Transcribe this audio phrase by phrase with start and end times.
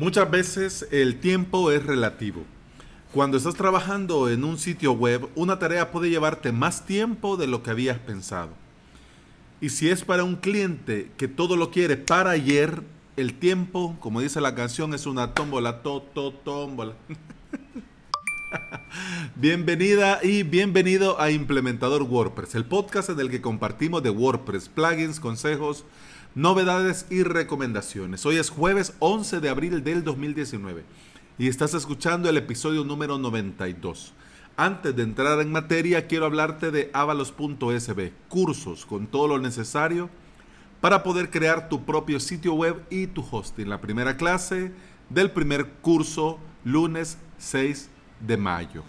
[0.00, 2.42] Muchas veces el tiempo es relativo.
[3.12, 7.62] Cuando estás trabajando en un sitio web, una tarea puede llevarte más tiempo de lo
[7.62, 8.48] que habías pensado.
[9.60, 12.82] Y si es para un cliente que todo lo quiere para ayer,
[13.18, 16.94] el tiempo, como dice la canción, es una tómbola, to, to, tómbola.
[19.36, 25.20] Bienvenida y bienvenido a Implementador WordPress, el podcast en el que compartimos de WordPress, plugins,
[25.20, 25.84] consejos,
[26.34, 28.24] novedades y recomendaciones.
[28.24, 30.84] Hoy es jueves 11 de abril del 2019
[31.38, 34.12] y estás escuchando el episodio número 92.
[34.56, 40.10] Antes de entrar en materia, quiero hablarte de avalos.sb, cursos con todo lo necesario
[40.80, 43.68] para poder crear tu propio sitio web y tu hosting.
[43.68, 44.72] La primera clase
[45.08, 47.88] del primer curso, lunes 6
[48.20, 48.84] de mayo.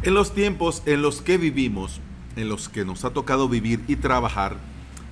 [0.00, 2.00] En los tiempos en los que vivimos,
[2.36, 4.56] en los que nos ha tocado vivir y trabajar,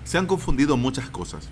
[0.04, 1.48] se han confundido muchas cosas.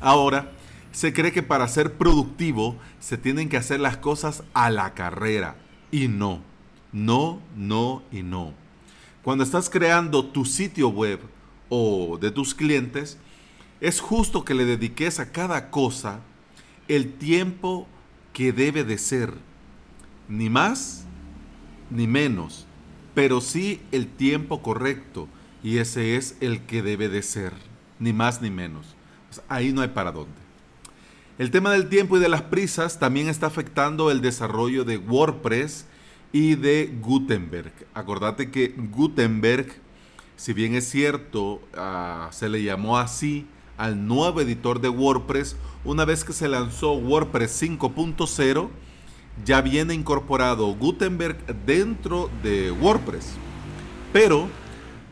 [0.00, 0.52] Ahora,
[0.92, 5.56] se cree que para ser productivo se tienen que hacer las cosas a la carrera.
[5.90, 6.40] Y no,
[6.92, 8.54] no, no y no.
[9.24, 11.18] Cuando estás creando tu sitio web
[11.68, 13.18] o de tus clientes,
[13.80, 16.20] es justo que le dediques a cada cosa
[16.86, 17.88] el tiempo
[18.32, 19.34] que debe de ser.
[20.28, 21.06] Ni más
[21.92, 22.66] ni menos,
[23.14, 25.28] pero sí el tiempo correcto
[25.62, 27.52] y ese es el que debe de ser,
[27.98, 28.96] ni más ni menos.
[29.48, 30.42] ahí no hay para dónde.
[31.38, 35.86] El tema del tiempo y de las prisas también está afectando el desarrollo de WordPress
[36.32, 37.72] y de Gutenberg.
[37.94, 39.72] Acordate que Gutenberg,
[40.36, 43.46] si bien es cierto, ah, se le llamó así
[43.78, 48.68] al nuevo editor de WordPress una vez que se lanzó WordPress 5.0
[49.44, 53.34] ya viene incorporado Gutenberg dentro de WordPress.
[54.12, 54.48] Pero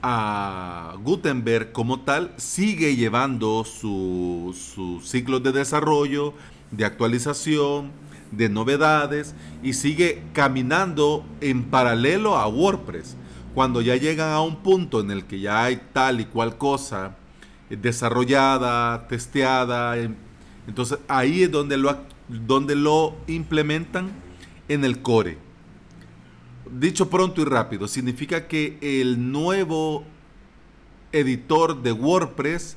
[0.02, 6.34] a Gutenberg como tal sigue llevando su, su ciclo de desarrollo,
[6.70, 7.90] de actualización,
[8.30, 13.16] de novedades y sigue caminando en paralelo a WordPress.
[13.54, 17.16] Cuando ya llegan a un punto en el que ya hay tal y cual cosa
[17.68, 19.96] desarrollada, testeada,
[20.66, 21.96] entonces ahí es donde lo,
[22.30, 24.10] donde lo implementan
[24.68, 25.38] en el core.
[26.70, 30.04] Dicho pronto y rápido, significa que el nuevo
[31.12, 32.76] editor de WordPress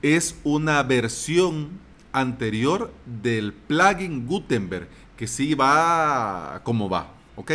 [0.00, 1.68] es una versión
[2.12, 2.92] anterior
[3.22, 7.52] del plugin Gutenberg, que sí va como va, ¿ok?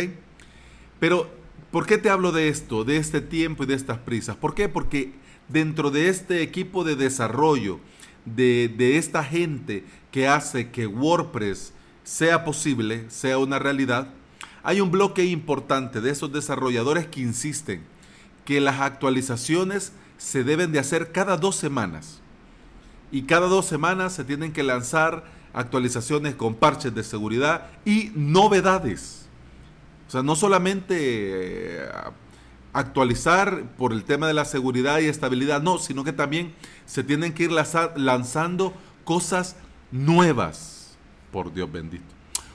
[1.00, 1.28] Pero,
[1.72, 4.36] ¿por qué te hablo de esto, de este tiempo y de estas prisas?
[4.36, 4.68] ¿Por qué?
[4.68, 5.12] Porque
[5.48, 7.80] dentro de este equipo de desarrollo,
[8.26, 11.72] de, de esta gente que hace que WordPress
[12.04, 14.08] sea posible, sea una realidad,
[14.62, 17.82] hay un bloque importante de esos desarrolladores que insisten
[18.44, 22.20] que las actualizaciones se deben de hacer cada dos semanas.
[23.12, 29.26] Y cada dos semanas se tienen que lanzar actualizaciones con parches de seguridad y novedades.
[30.08, 31.88] O sea, no solamente eh,
[32.76, 36.52] actualizar por el tema de la seguridad y estabilidad, no, sino que también
[36.84, 39.56] se tienen que ir lanzando cosas
[39.90, 40.98] nuevas,
[41.32, 42.04] por Dios bendito.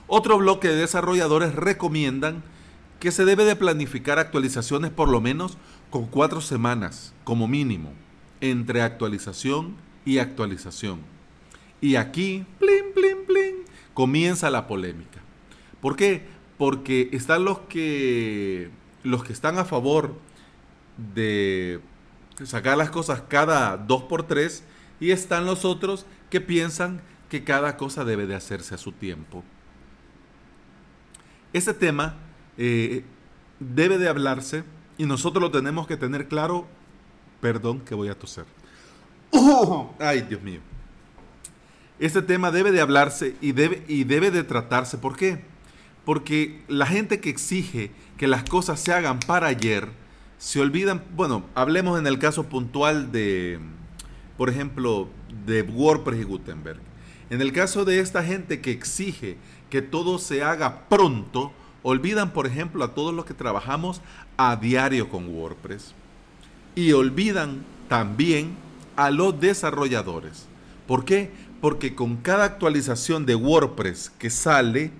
[0.06, 2.44] Otro bloque de desarrolladores recomiendan
[3.00, 5.58] que se debe de planificar actualizaciones por lo menos
[5.90, 7.92] con cuatro semanas como mínimo
[8.42, 11.00] entre actualización y actualización.
[11.82, 13.56] Y aquí, plin, plin, plin,
[13.96, 15.20] comienza la polémica.
[15.82, 16.28] ¿Por qué?
[16.60, 18.70] Porque están los que,
[19.04, 20.14] los que están a favor
[20.98, 21.82] de
[22.44, 24.64] sacar las cosas cada dos por tres
[25.00, 29.44] y están los otros que piensan que cada cosa debe de hacerse a su tiempo.
[31.54, 32.16] Ese tema
[32.58, 33.04] eh,
[33.60, 34.64] debe de hablarse
[34.98, 36.68] y nosotros lo tenemos que tener claro.
[37.42, 38.46] Perdón que voy a toser.
[40.00, 40.60] Ay, Dios mío.
[42.00, 44.98] Este tema debe de hablarse y debe, y debe de tratarse.
[44.98, 45.44] ¿Por qué?
[46.06, 49.88] Porque la gente que exige que las cosas se hagan para ayer,
[50.38, 53.60] se olvidan, bueno, hablemos en el caso puntual de,
[54.38, 55.08] por ejemplo,
[55.46, 56.80] de WordPress y Gutenberg.
[57.30, 59.38] En el caso de esta gente que exige
[59.70, 61.54] que todo se haga pronto,
[61.84, 64.02] olvidan, por ejemplo, a todos los que trabajamos
[64.38, 65.94] a diario con WordPress.
[66.76, 68.56] Y olvidan también
[68.96, 70.48] a los desarrolladores.
[70.88, 71.32] ¿Por qué?
[71.62, 74.92] Porque con cada actualización de WordPress que sale,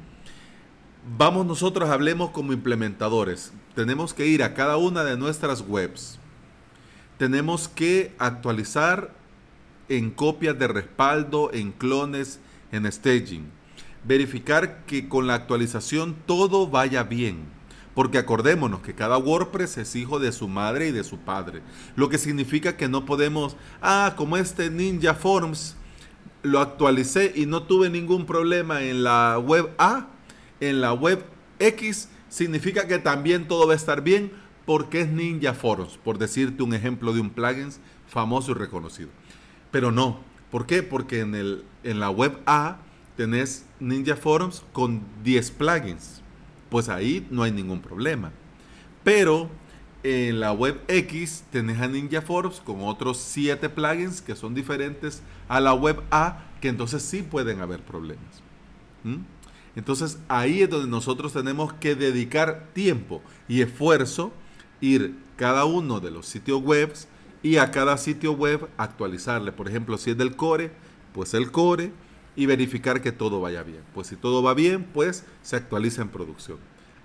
[1.18, 3.54] vamos nosotros, hablemos como implementadores.
[3.76, 6.20] Tenemos que ir a cada una de nuestras webs.
[7.18, 9.14] Tenemos que actualizar
[9.90, 12.40] en copias de respaldo, en clones,
[12.72, 13.50] en staging.
[14.04, 17.46] Verificar que con la actualización todo vaya bien.
[17.94, 21.62] Porque acordémonos que cada WordPress es hijo de su madre y de su padre.
[21.96, 25.76] Lo que significa que no podemos, ah, como este Ninja Forms,
[26.42, 30.08] lo actualicé y no tuve ningún problema en la web A,
[30.62, 31.26] en la web
[31.60, 34.32] X, significa que también todo va a estar bien
[34.66, 37.72] porque es Ninja Forms, por decirte un ejemplo de un plugin
[38.08, 39.10] famoso y reconocido.
[39.72, 40.84] Pero no, ¿por qué?
[40.84, 42.78] Porque en, el, en la web A
[43.18, 46.22] tenés Ninja Forms con 10 plugins.
[46.70, 48.32] Pues ahí no hay ningún problema.
[49.04, 49.50] Pero
[50.04, 55.22] en la web X tenés a Ninja Forms con otros 7 plugins que son diferentes
[55.48, 58.42] a la web A, que entonces sí pueden haber problemas.
[59.04, 59.18] ¿Mm?
[59.76, 64.34] Entonces ahí es donde nosotros tenemos que dedicar tiempo y esfuerzo,
[64.82, 66.94] ir cada uno de los sitios web
[67.42, 69.52] y a cada sitio web actualizarle.
[69.52, 70.72] Por ejemplo, si es del core,
[71.14, 71.92] pues el core
[72.36, 73.82] y verificar que todo vaya bien.
[73.94, 76.58] Pues si todo va bien, pues se actualiza en producción.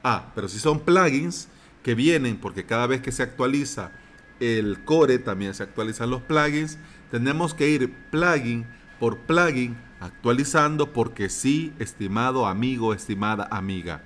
[0.02, 1.48] Ah, pero si son plugins
[1.82, 3.92] que vienen porque cada vez que se actualiza
[4.40, 6.78] el core, también se actualizan los plugins,
[7.10, 8.66] tenemos que ir plugin
[9.00, 14.02] por plugin actualizando porque sí, estimado amigo, estimada amiga.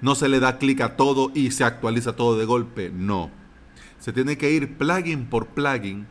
[0.00, 3.30] No se le da clic a todo y se actualiza todo de golpe, no.
[3.98, 6.06] Se tiene que ir plugin por plugin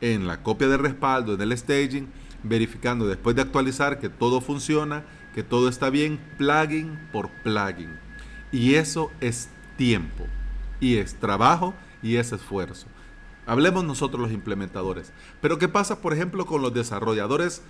[0.00, 2.08] en la copia de respaldo, en el staging,
[2.42, 5.04] verificando después de actualizar que todo funciona,
[5.34, 7.98] que todo está bien, plugin por plugin.
[8.52, 10.26] Y eso es tiempo,
[10.78, 12.86] y es trabajo, y es esfuerzo.
[13.46, 15.12] Hablemos nosotros los implementadores.
[15.40, 17.62] Pero ¿qué pasa, por ejemplo, con los desarrolladores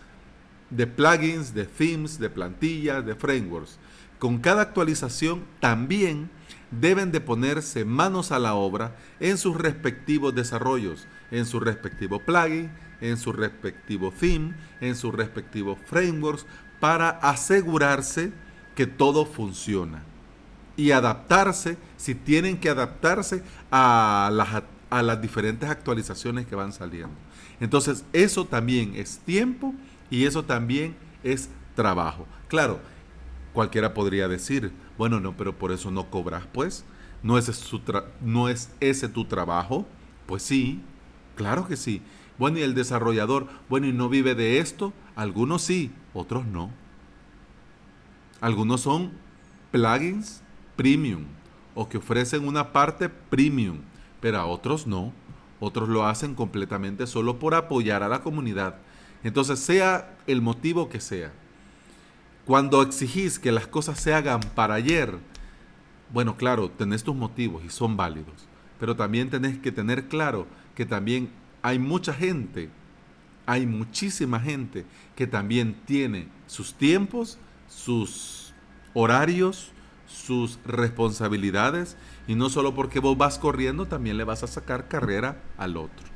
[0.71, 3.79] de plugins, de themes, de plantillas, de frameworks?
[4.19, 6.31] Con cada actualización también
[6.71, 12.71] deben de ponerse manos a la obra en sus respectivos desarrollos, en su respectivo plugin,
[13.01, 16.47] en su respectivo theme, en sus respectivos frameworks,
[16.81, 18.33] para asegurarse
[18.75, 20.03] que todo funciona.
[20.77, 27.15] Y adaptarse, si tienen que adaptarse a las, a las diferentes actualizaciones que van saliendo.
[27.61, 29.75] Entonces, eso también es tiempo
[30.15, 30.95] y eso también
[31.25, 32.25] es trabajo.
[32.47, 32.79] Claro,
[33.53, 36.85] cualquiera podría decir, bueno, no, pero por eso no cobras, pues.
[37.25, 37.73] ¿No es,
[38.21, 39.87] ¿No es ese tu trabajo?
[40.27, 40.81] Pues sí,
[41.35, 42.01] claro que sí.
[42.39, 44.93] Bueno, y el desarrollador, bueno, ¿y no vive de esto?
[45.17, 46.71] Algunos sí, otros no.
[48.41, 49.11] Algunos son
[49.73, 50.43] plugins
[50.77, 51.25] premium
[51.75, 53.79] o que ofrecen una parte premium,
[54.21, 55.13] pero a otros no.
[55.59, 58.77] Otros lo hacen completamente solo por apoyar a la comunidad.
[59.25, 61.33] Entonces, sea el motivo que sea,
[62.45, 65.19] cuando exigís que las cosas se hagan para ayer,
[66.13, 68.47] bueno, claro, tenés tus motivos y son válidos,
[68.79, 71.31] pero también tenés que tener claro que también
[71.63, 72.69] hay mucha gente,
[73.47, 74.85] hay muchísima gente
[75.17, 78.53] que también tiene sus tiempos, sus
[78.93, 79.73] horarios,
[80.07, 81.97] sus responsabilidades
[82.29, 86.14] y no solo porque vos vas corriendo, también le vas a sacar carrera al otro.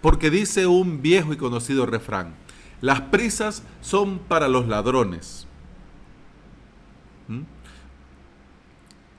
[0.00, 2.34] Porque dice un viejo y conocido refrán,
[2.80, 5.46] las prisas son para los ladrones.
[7.28, 7.42] ¿Mm?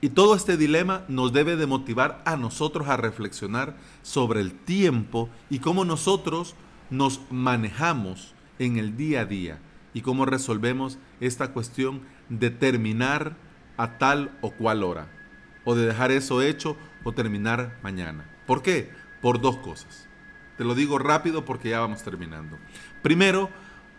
[0.00, 5.28] Y todo este dilema nos debe de motivar a nosotros a reflexionar sobre el tiempo
[5.48, 6.56] y cómo nosotros
[6.90, 9.60] nos manejamos en el día a día
[9.94, 13.36] y cómo resolvemos esta cuestión de terminar
[13.76, 15.08] a tal o cual hora
[15.64, 18.28] o de dejar eso hecho o terminar mañana.
[18.46, 18.90] ¿Por qué?
[19.20, 20.08] Por dos cosas.
[20.56, 22.56] Te lo digo rápido porque ya vamos terminando.
[23.02, 23.50] Primero,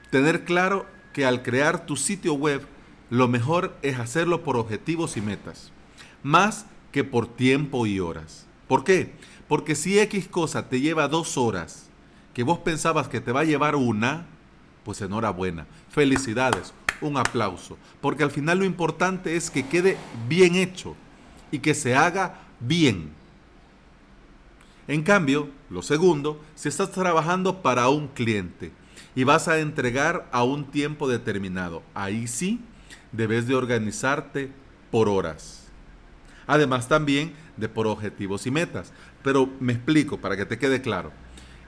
[0.09, 2.65] tener claro que al crear tu sitio web,
[3.09, 5.71] lo mejor es hacerlo por objetivos y metas,
[6.23, 8.45] más que por tiempo y horas.
[8.67, 9.13] ¿Por qué?
[9.47, 11.89] Porque si X cosa te lleva dos horas,
[12.33, 14.25] que vos pensabas que te va a llevar una,
[14.83, 20.95] pues enhorabuena, felicidades, un aplauso, porque al final lo importante es que quede bien hecho
[21.51, 23.11] y que se haga bien.
[24.87, 28.71] En cambio, lo segundo, si estás trabajando para un cliente
[29.15, 32.59] y vas a entregar a un tiempo determinado, ahí sí
[33.11, 34.51] debes de organizarte
[34.91, 35.67] por horas.
[36.47, 38.91] Además también de por objetivos y metas.
[39.21, 41.11] Pero me explico para que te quede claro.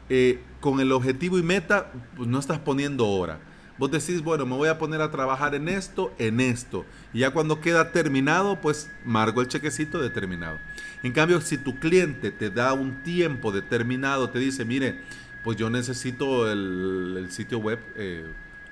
[0.10, 3.40] Eh, con el objetivo y meta, pues no estás poniendo hora.
[3.78, 6.86] Vos decís, bueno, me voy a poner a trabajar en esto, en esto.
[7.14, 10.58] Y ya cuando queda terminado, pues margo el chequecito determinado.
[11.04, 15.02] En cambio, si tu cliente te da un tiempo determinado, te dice, mire,
[15.44, 18.26] pues yo necesito el, sitio web eh,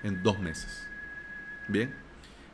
[0.03, 0.87] en dos meses.
[1.67, 1.93] Bien.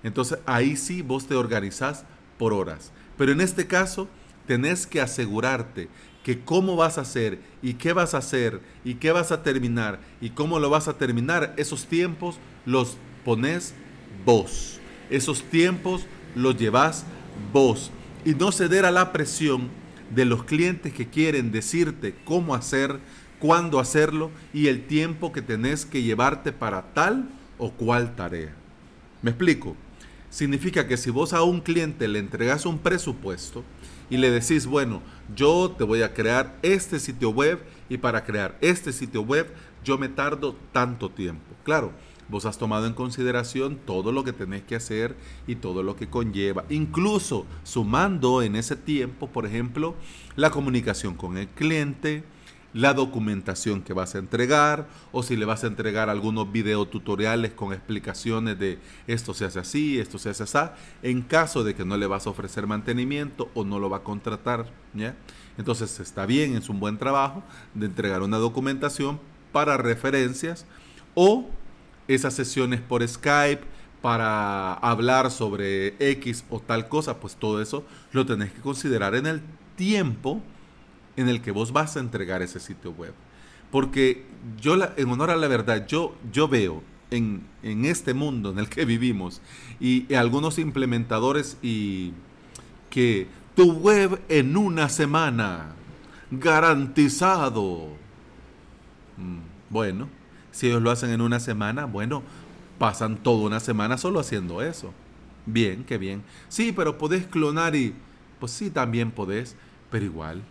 [0.01, 2.05] Entonces ahí sí vos te organizás
[2.37, 2.91] por horas.
[3.17, 4.09] Pero en este caso,
[4.47, 5.89] tenés que asegurarte
[6.29, 9.99] que cómo vas a hacer y qué vas a hacer y qué vas a terminar
[10.21, 13.73] y cómo lo vas a terminar, esos tiempos los pones
[14.27, 14.79] vos.
[15.09, 16.05] Esos tiempos
[16.35, 17.03] los llevas
[17.51, 17.89] vos.
[18.23, 19.69] y no ceder a la presión
[20.11, 22.99] de los clientes que quieren decirte cómo hacer,
[23.39, 28.53] cuándo hacerlo y el tiempo que tenés que llevarte para tal o cual tarea.
[29.23, 29.75] ¿Me explico?
[30.29, 33.63] Significa que si vos a un cliente le entregas un presupuesto
[34.09, 35.01] y le decís, bueno,
[35.35, 39.47] yo te voy a crear este sitio web y para crear este sitio web
[39.83, 41.55] yo me tardo tanto tiempo.
[41.63, 41.91] Claro,
[42.29, 45.15] vos has tomado en consideración todo lo que tenés que hacer
[45.47, 49.95] y todo lo que conlleva, incluso sumando en ese tiempo, por ejemplo,
[50.35, 52.23] la comunicación con el cliente,
[52.73, 57.73] la documentación que vas a entregar o si le vas a entregar algunos videotutoriales con
[57.73, 60.57] explicaciones de esto se hace así, esto se hace así,
[61.01, 64.03] en caso de que no le vas a ofrecer mantenimiento o no lo va a
[64.03, 65.15] contratar, ¿ya?
[65.57, 69.19] Entonces está bien, es un buen trabajo de entregar una documentación
[69.51, 70.65] para referencias
[71.15, 71.49] o
[72.07, 73.61] esas sesiones por Skype
[74.01, 79.25] para hablar sobre X o tal cosa, pues todo eso lo tenés que considerar en
[79.25, 79.41] el
[79.75, 80.41] tiempo
[81.19, 83.13] en el que vos vas a entregar ese sitio web.
[83.71, 84.25] Porque
[84.59, 88.69] yo, en honor a la verdad, yo, yo veo en, en este mundo en el
[88.69, 89.41] que vivimos
[89.79, 92.13] y, algunos implementadores y
[92.89, 95.73] que tu web en una semana,
[96.31, 97.89] garantizado.
[99.17, 100.07] Mm, bueno,
[100.51, 102.23] si ellos lo hacen en una semana, bueno,
[102.77, 104.93] pasan toda una semana solo haciendo eso.
[105.45, 106.23] Bien, qué bien.
[106.47, 107.93] Sí, pero podés clonar y...
[108.39, 109.57] Pues sí, también podés,
[109.91, 110.41] pero igual.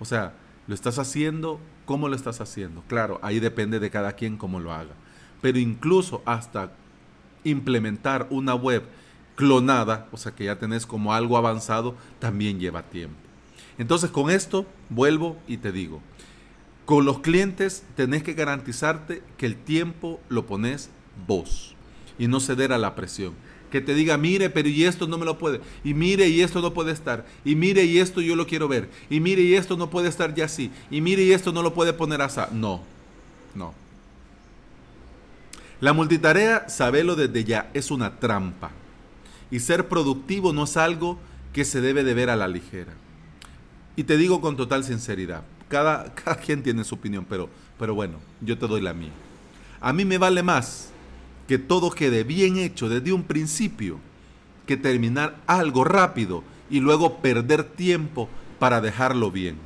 [0.00, 0.32] O sea,
[0.66, 2.82] lo estás haciendo, ¿cómo lo estás haciendo?
[2.88, 4.94] Claro, ahí depende de cada quien cómo lo haga.
[5.40, 6.72] Pero incluso hasta
[7.44, 8.84] implementar una web
[9.36, 13.16] clonada, o sea que ya tenés como algo avanzado, también lleva tiempo.
[13.78, 16.00] Entonces con esto vuelvo y te digo,
[16.84, 20.90] con los clientes tenés que garantizarte que el tiempo lo pones
[21.26, 21.74] vos
[22.18, 23.34] y no ceder a la presión.
[23.70, 25.60] Que te diga, mire, pero y esto no me lo puede.
[25.84, 27.24] Y mire, y esto no puede estar.
[27.44, 28.90] Y mire, y esto yo lo quiero ver.
[29.08, 30.70] Y mire, y esto no puede estar ya así.
[30.90, 32.40] Y mire, y esto no lo puede poner así.
[32.52, 32.82] No,
[33.54, 33.74] no.
[35.80, 38.70] La multitarea, sabelo desde ya, es una trampa.
[39.50, 41.18] Y ser productivo no es algo
[41.52, 42.92] que se debe de ver a la ligera.
[43.96, 46.12] Y te digo con total sinceridad, cada,
[46.44, 47.48] quien tiene su opinión, pero,
[47.78, 49.12] pero bueno, yo te doy la mía.
[49.80, 50.90] A mí me vale más
[51.50, 53.98] que todo quede bien hecho desde un principio
[54.66, 58.28] que terminar algo rápido y luego perder tiempo
[58.60, 59.56] para dejarlo bien.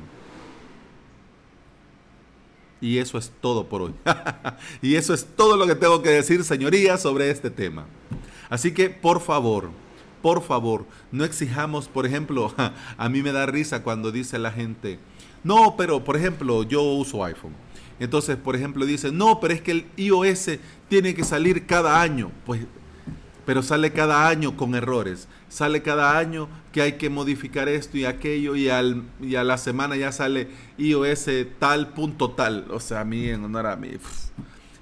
[2.81, 3.93] Y eso es todo por hoy.
[4.81, 7.85] y eso es todo lo que tengo que decir, señorías, sobre este tema.
[8.49, 9.69] Así que, por favor,
[10.23, 12.51] por favor, no exijamos, por ejemplo,
[12.97, 14.97] a mí me da risa cuando dice la gente,
[15.43, 17.64] no, pero por ejemplo, yo uso iPhone.
[17.99, 20.51] Entonces, por ejemplo, dice, no, pero es que el iOS
[20.89, 22.31] tiene que salir cada año.
[22.45, 22.61] Pues,
[23.45, 25.27] pero sale cada año con errores.
[25.49, 29.57] Sale cada año que hay que modificar esto y aquello y, al, y a la
[29.57, 30.47] semana ya sale
[30.77, 32.65] iOS tal punto tal.
[32.71, 33.91] O sea, a mí, en honor a mí,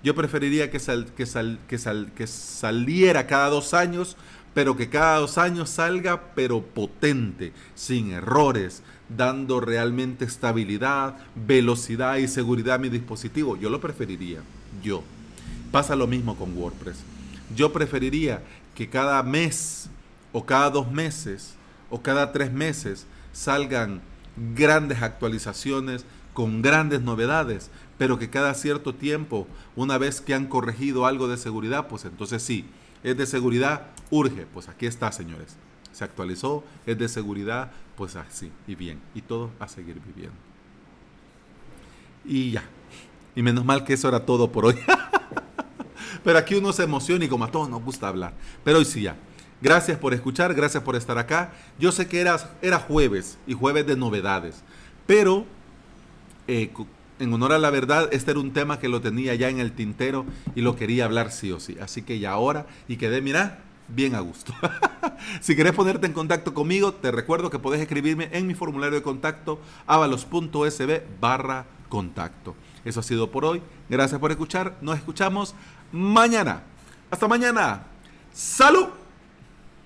[0.02, 4.18] yo preferiría que, sal, que, sal, que, sal, que saliera cada dos años,
[4.54, 12.28] pero que cada dos años salga, pero potente, sin errores, dando realmente estabilidad, velocidad y
[12.28, 13.58] seguridad a mi dispositivo.
[13.58, 14.40] Yo lo preferiría,
[14.82, 15.04] yo.
[15.72, 16.98] Pasa lo mismo con WordPress.
[17.56, 18.42] Yo preferiría
[18.76, 19.90] que cada mes
[20.32, 21.56] o cada dos meses
[21.90, 24.02] o cada tres meses salgan
[24.56, 31.06] grandes actualizaciones con grandes novedades, pero que cada cierto tiempo, una vez que han corregido
[31.06, 32.66] algo de seguridad, pues entonces sí,
[33.04, 34.48] es de seguridad, urge.
[34.52, 35.58] Pues aquí está, señores
[35.94, 40.36] se actualizó, es de seguridad, pues así, y bien, y todo a seguir viviendo.
[42.26, 42.64] Y ya.
[43.36, 44.76] Y menos mal que eso era todo por hoy.
[46.24, 48.34] Pero aquí uno se emociona y como a todos nos gusta hablar.
[48.64, 49.18] Pero hoy sí ya.
[49.62, 51.54] Gracias por escuchar, gracias por estar acá.
[51.80, 54.64] Yo sé que era, era jueves y jueves de novedades.
[55.08, 55.46] Pero
[56.48, 56.72] eh,
[57.20, 59.72] en honor a la verdad, este era un tema que lo tenía ya en el
[59.72, 61.78] tintero y lo quería hablar sí o sí.
[61.82, 64.54] Así que ya ahora, y quedé, mira, bien a gusto.
[65.42, 69.04] si querés ponerte en contacto conmigo, te recuerdo que podés escribirme en mi formulario de
[69.04, 72.56] contacto avalos.sb barra contacto.
[72.86, 73.62] Eso ha sido por hoy.
[73.90, 74.78] Gracias por escuchar.
[74.82, 75.56] Nos escuchamos
[75.92, 76.64] mañana.
[77.12, 77.84] Hasta mañana.
[78.34, 79.03] ¡Salud!